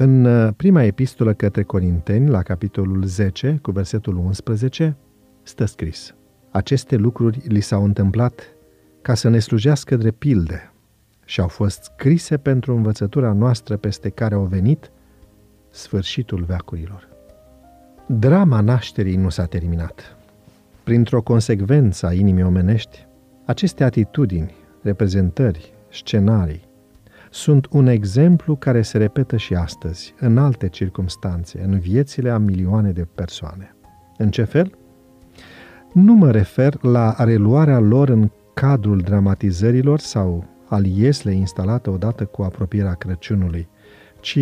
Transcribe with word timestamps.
În 0.00 0.24
uh, 0.24 0.52
prima 0.56 0.82
epistolă 0.82 1.32
către 1.32 1.62
Corinteni, 1.62 2.28
la 2.28 2.42
capitolul 2.42 3.04
10, 3.04 3.58
cu 3.62 3.70
versetul 3.70 4.16
11, 4.16 4.96
stă 5.42 5.64
scris 5.64 6.14
Aceste 6.50 6.96
lucruri 6.96 7.42
li 7.48 7.60
s-au 7.60 7.84
întâmplat 7.84 8.54
ca 9.02 9.14
să 9.14 9.28
ne 9.28 9.38
slujească 9.38 9.96
drept 9.96 10.18
pilde 10.18 10.72
și 11.24 11.40
au 11.40 11.48
fost 11.48 11.82
scrise 11.82 12.36
pentru 12.36 12.74
învățătura 12.74 13.32
noastră 13.32 13.76
peste 13.76 14.08
care 14.08 14.34
au 14.34 14.44
venit 14.44 14.90
sfârșitul 15.70 16.44
veacurilor. 16.44 17.08
Drama 18.06 18.60
nașterii 18.60 19.16
nu 19.16 19.28
s-a 19.28 19.44
terminat. 19.44 20.16
Printr-o 20.84 21.22
consecvență 21.22 22.06
a 22.06 22.12
inimii 22.12 22.44
omenești, 22.44 23.06
aceste 23.44 23.84
atitudini, 23.84 24.54
reprezentări, 24.82 25.72
scenarii, 25.90 26.68
sunt 27.30 27.66
un 27.70 27.86
exemplu 27.86 28.56
care 28.56 28.82
se 28.82 28.98
repetă 28.98 29.36
și 29.36 29.54
astăzi, 29.54 30.14
în 30.18 30.38
alte 30.38 30.68
circumstanțe, 30.68 31.62
în 31.62 31.78
viețile 31.78 32.30
a 32.30 32.38
milioane 32.38 32.90
de 32.90 33.06
persoane. 33.14 33.74
În 34.16 34.30
ce 34.30 34.44
fel? 34.44 34.78
Nu 35.92 36.14
mă 36.14 36.30
refer 36.30 36.82
la 36.82 37.14
reluarea 37.18 37.78
lor 37.78 38.08
în 38.08 38.30
cadrul 38.54 38.98
dramatizărilor 38.98 39.98
sau 39.98 40.44
al 40.68 40.86
iesle 40.86 41.32
instalată 41.32 41.90
odată 41.90 42.24
cu 42.24 42.42
apropierea 42.42 42.94
Crăciunului, 42.94 43.68
ci 44.20 44.38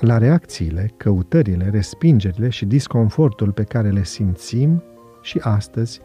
la 0.00 0.18
reacțiile, 0.18 0.90
căutările, 0.96 1.68
respingerile 1.70 2.48
și 2.48 2.64
disconfortul 2.64 3.52
pe 3.52 3.62
care 3.62 3.90
le 3.90 4.04
simțim 4.04 4.82
și 5.22 5.38
astăzi 5.42 6.00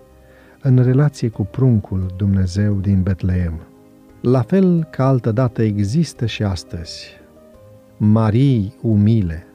în 0.62 0.84
relație 0.84 1.30
cu 1.30 1.46
pruncul 1.46 2.14
Dumnezeu 2.18 2.74
din 2.74 3.02
Betleem. 3.02 3.67
La 4.30 4.42
fel 4.42 4.84
ca 4.84 5.08
altădată 5.08 5.62
există 5.62 6.26
și 6.26 6.44
astăzi 6.44 7.08
Marii 7.98 8.76
umile, 8.82 9.48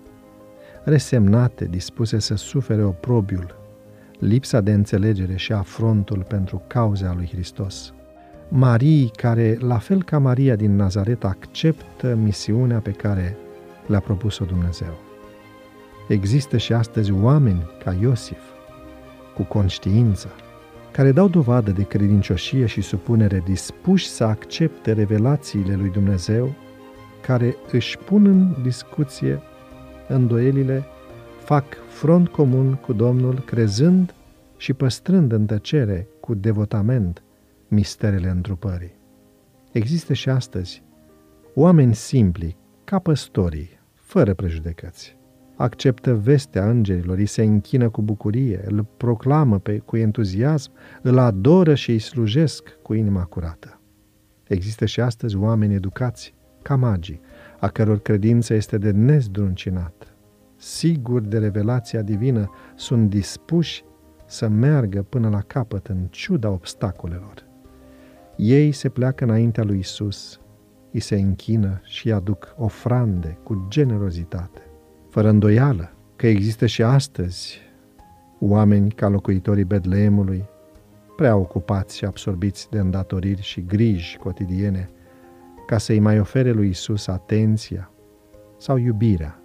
resemnate, 0.84 1.64
dispuse 1.64 2.18
să 2.18 2.34
sufere 2.34 2.82
oprobiul, 2.84 3.56
lipsa 4.18 4.60
de 4.60 4.72
înțelegere 4.72 5.36
și 5.36 5.52
afrontul 5.52 6.24
pentru 6.28 6.62
cauza 6.66 7.12
lui 7.16 7.28
Hristos. 7.32 7.92
Marii 8.48 9.10
care, 9.16 9.56
la 9.60 9.78
fel 9.78 10.02
ca 10.02 10.18
Maria 10.18 10.56
din 10.56 10.76
Nazaret, 10.76 11.24
acceptă 11.24 12.14
misiunea 12.14 12.78
pe 12.78 12.90
care 12.90 13.36
le-a 13.86 14.00
propus-o 14.00 14.44
Dumnezeu. 14.44 14.98
Există 16.08 16.56
și 16.56 16.72
astăzi 16.72 17.12
oameni 17.12 17.70
ca 17.84 17.96
Iosif, 18.00 18.42
cu 19.34 19.42
conștiință, 19.42 20.28
care 20.92 21.12
dau 21.12 21.28
dovadă 21.28 21.70
de 21.70 21.82
credincioșie 21.82 22.66
și 22.66 22.80
supunere 22.80 23.42
dispuși 23.44 24.08
să 24.08 24.24
accepte 24.24 24.92
revelațiile 24.92 25.74
lui 25.74 25.90
Dumnezeu, 25.90 26.54
care 27.20 27.56
își 27.70 27.98
pun 27.98 28.26
în 28.26 28.62
discuție 28.62 29.42
îndoielile, 30.08 30.84
fac 31.38 31.64
front 31.88 32.28
comun 32.28 32.74
cu 32.74 32.92
Domnul, 32.92 33.38
crezând 33.38 34.14
și 34.56 34.72
păstrând 34.72 35.32
în 35.32 35.46
tăcere 35.46 36.06
cu 36.20 36.34
devotament 36.34 37.22
misterele 37.68 38.28
întrupării. 38.28 38.94
Există 39.72 40.12
și 40.12 40.28
astăzi 40.28 40.82
oameni 41.54 41.94
simpli, 41.94 42.56
ca 42.84 42.98
păstorii, 42.98 43.80
fără 43.94 44.34
prejudecăți, 44.34 45.16
acceptă 45.56 46.14
vestea 46.14 46.70
îngerilor, 46.70 47.18
îi 47.18 47.26
se 47.26 47.42
închină 47.42 47.88
cu 47.88 48.02
bucurie, 48.02 48.64
îl 48.66 48.86
proclamă 48.96 49.58
pe, 49.58 49.78
cu 49.78 49.96
entuziasm, 49.96 50.72
îl 51.02 51.18
adoră 51.18 51.74
și 51.74 51.90
îi 51.90 51.98
slujesc 51.98 52.78
cu 52.82 52.94
inima 52.94 53.24
curată. 53.24 53.80
Există 54.44 54.84
și 54.84 55.00
astăzi 55.00 55.36
oameni 55.36 55.74
educați, 55.74 56.34
ca 56.62 56.76
magii, 56.76 57.20
a 57.60 57.68
căror 57.68 57.98
credință 57.98 58.54
este 58.54 58.78
de 58.78 58.90
nezdruncinat. 58.90 60.14
Siguri 60.56 61.28
de 61.28 61.38
revelația 61.38 62.02
divină, 62.02 62.50
sunt 62.74 63.10
dispuși 63.10 63.84
să 64.26 64.48
meargă 64.48 65.02
până 65.02 65.28
la 65.28 65.40
capăt 65.40 65.86
în 65.86 66.06
ciuda 66.10 66.50
obstacolelor. 66.50 67.46
Ei 68.36 68.72
se 68.72 68.88
pleacă 68.88 69.24
înaintea 69.24 69.64
lui 69.64 69.78
Isus, 69.78 70.40
îi 70.92 71.00
se 71.00 71.16
închină 71.16 71.80
și 71.84 72.12
aduc 72.12 72.54
ofrande 72.56 73.38
cu 73.42 73.66
generozitate 73.68 74.71
fără 75.12 75.28
îndoială 75.28 75.90
că 76.16 76.26
există 76.26 76.66
și 76.66 76.82
astăzi 76.82 77.58
oameni 78.38 78.90
ca 78.90 79.08
locuitorii 79.08 79.64
Bedleemului, 79.64 80.44
prea 81.16 81.36
ocupați 81.36 81.96
și 81.96 82.04
absorbiți 82.04 82.70
de 82.70 82.78
îndatoriri 82.78 83.42
și 83.42 83.64
griji 83.66 84.16
cotidiene, 84.16 84.90
ca 85.66 85.78
să-i 85.78 85.98
mai 85.98 86.20
ofere 86.20 86.50
lui 86.50 86.68
Isus 86.68 87.06
atenția 87.06 87.90
sau 88.58 88.76
iubirea 88.76 89.40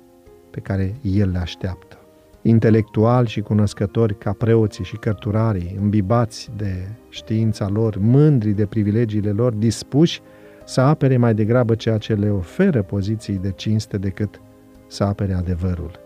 pe 0.50 0.59
care 0.59 0.95
El 1.01 1.29
le 1.29 1.38
așteaptă. 1.38 1.97
Intelectuali 2.41 3.28
și 3.28 3.41
cunoscători 3.41 4.17
ca 4.17 4.34
preoții 4.34 4.84
și 4.84 4.97
cărturarii, 4.97 5.78
îmbibați 5.79 6.49
de 6.57 6.88
știința 7.09 7.67
lor, 7.67 7.97
mândri 7.97 8.51
de 8.51 8.66
privilegiile 8.66 9.31
lor, 9.31 9.53
dispuși 9.53 10.22
să 10.66 10.81
apere 10.81 11.17
mai 11.17 11.34
degrabă 11.34 11.75
ceea 11.75 11.97
ce 11.97 12.13
le 12.13 12.29
oferă 12.29 12.81
poziții 12.81 13.38
de 13.38 13.51
cinste 13.51 13.97
decât 13.97 14.41
să 14.88 15.03
apere 15.03 15.34
adevărul, 15.34 16.00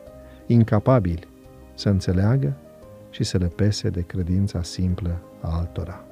incapabili 0.46 1.28
să 1.74 1.90
înțeleagă 1.90 2.53
și 3.09 3.24
să 3.24 3.38
le 3.38 3.46
pese 3.46 3.90
de 3.90 4.02
credința 4.02 4.64
simplă 4.64 5.22
a 5.42 5.58
altora. 5.58 6.03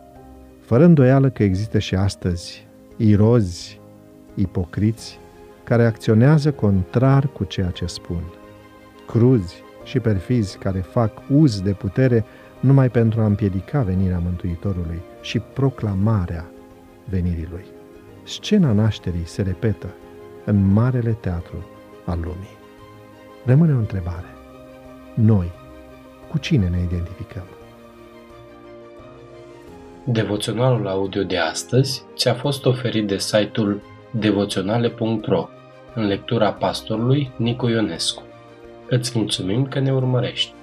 Fără 0.62 0.84
îndoială 0.84 1.29
că 1.29 1.44
există 1.44 1.79
și 1.79 1.96
astăzi 1.96 2.68
irozi, 2.97 3.79
ipocriți, 4.35 5.19
care 5.63 5.85
acționează 5.85 6.52
contrar 6.52 7.28
cu 7.28 7.44
ceea 7.44 7.69
ce 7.69 7.85
spun, 7.85 8.24
cruzi 9.08 9.63
și 9.84 10.00
perfizi 10.00 10.58
care 10.58 10.79
fac 10.79 11.12
uz 11.29 11.62
de 11.62 11.72
putere 11.72 12.25
numai 12.59 12.90
pentru 12.90 13.22
a 13.22 13.25
împiedica 13.25 13.81
venirea 13.81 14.19
Mântuitorului 14.19 15.02
și 15.22 15.40
proclamarea 15.40 16.46
venirii 17.09 17.47
Lui. 17.52 17.66
Scena 18.24 18.72
nașterii 18.72 19.25
se 19.28 19.41
repetă 19.41 19.88
în 20.46 20.72
marele 20.74 21.12
teatru 21.12 21.66
al 22.06 22.19
lumii. 22.22 22.59
Rămâne 23.45 23.73
o 23.73 23.77
întrebare. 23.77 24.35
Noi, 25.13 25.51
cu 26.29 26.38
cine 26.38 26.67
ne 26.67 26.77
identificăm? 26.77 27.44
Devoționalul 30.03 30.88
audio 30.88 31.23
de 31.23 31.38
astăzi 31.38 32.03
ți-a 32.16 32.33
fost 32.33 32.66
oferit 32.66 33.07
de 33.07 33.17
site-ul 33.17 33.81
devoționale.ro 34.11 35.49
în 35.95 36.05
lectura 36.05 36.53
pastorului 36.53 37.31
Nicu 37.35 37.67
Ionescu. 37.67 38.23
Îți 38.89 39.17
mulțumim 39.17 39.67
că 39.67 39.79
ne 39.79 39.94
urmărești! 39.94 40.53